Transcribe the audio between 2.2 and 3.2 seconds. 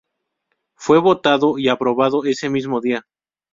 ese mismo día.